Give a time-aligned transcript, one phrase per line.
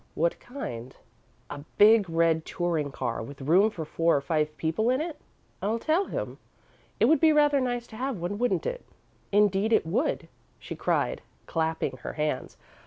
[0.15, 0.95] What kind?"
[1.51, 5.15] "A big red touring car, with room for four or five people in it?"
[5.61, 6.39] "I'll tell him.
[6.99, 8.83] It would be rather nice to have one, wouldn't it?"
[9.31, 10.27] "Indeed it would,"
[10.57, 12.57] she cried, clapping her hands.